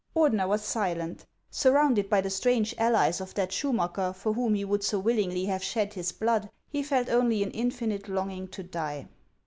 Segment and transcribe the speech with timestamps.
[0.15, 1.27] Ordener was silent.
[1.51, 5.63] Surrounded by the strange allies of that Schumacker for whom he would so willingly have
[5.63, 9.07] shed his blood, he felt only an infinite longing to die.